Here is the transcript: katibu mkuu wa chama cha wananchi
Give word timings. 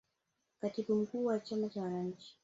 katibu 0.61 0.95
mkuu 0.95 1.25
wa 1.25 1.39
chama 1.39 1.69
cha 1.69 1.81
wananchi 1.81 2.35